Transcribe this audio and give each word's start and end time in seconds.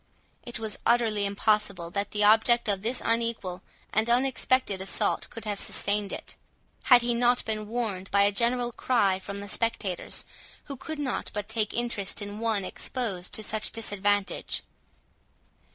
It 0.41 0.57
was 0.57 0.79
utterly 0.83 1.27
impossible 1.27 1.91
that 1.91 2.09
the 2.09 2.23
object 2.23 2.67
of 2.67 2.81
this 2.81 3.03
unequal 3.05 3.61
and 3.93 4.09
unexpected 4.09 4.81
assault 4.81 5.29
could 5.29 5.45
have 5.45 5.59
sustained 5.59 6.11
it, 6.11 6.35
had 6.85 7.03
he 7.03 7.13
not 7.13 7.45
been 7.45 7.67
warned 7.67 8.09
by 8.09 8.23
a 8.23 8.31
general 8.31 8.71
cry 8.71 9.19
from 9.19 9.41
the 9.41 9.47
spectators, 9.47 10.25
who 10.63 10.75
could 10.75 10.97
not 10.97 11.29
but 11.35 11.47
take 11.47 11.71
interest 11.75 12.19
in 12.19 12.39
one 12.39 12.65
exposed 12.65 13.31
to 13.33 13.43
such 13.43 13.71
disadvantage. 13.71 14.63